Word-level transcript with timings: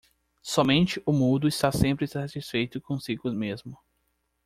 Somente 0.41 0.99
o 1.05 1.13
mudo 1.13 1.47
está 1.47 1.71
sempre 1.71 2.07
satisfeito 2.07 2.81
consigo 2.81 3.29
mesmo. 3.31 3.77